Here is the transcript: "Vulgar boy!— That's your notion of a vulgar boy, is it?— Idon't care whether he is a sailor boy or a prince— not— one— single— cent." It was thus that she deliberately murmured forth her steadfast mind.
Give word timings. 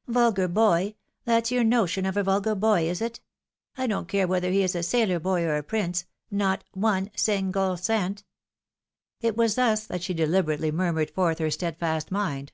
"Vulgar 0.06 0.46
boy!— 0.46 0.94
That's 1.24 1.50
your 1.50 1.64
notion 1.64 2.06
of 2.06 2.16
a 2.16 2.22
vulgar 2.22 2.54
boy, 2.54 2.88
is 2.88 3.00
it?— 3.02 3.18
Idon't 3.76 4.06
care 4.06 4.28
whether 4.28 4.48
he 4.52 4.62
is 4.62 4.76
a 4.76 4.82
sailor 4.84 5.18
boy 5.18 5.42
or 5.42 5.56
a 5.56 5.62
prince— 5.64 6.04
not— 6.30 6.62
one— 6.72 7.10
single— 7.16 7.76
cent." 7.76 8.22
It 9.20 9.36
was 9.36 9.56
thus 9.56 9.84
that 9.88 10.04
she 10.04 10.14
deliberately 10.14 10.70
murmured 10.70 11.10
forth 11.10 11.40
her 11.40 11.50
steadfast 11.50 12.12
mind. 12.12 12.52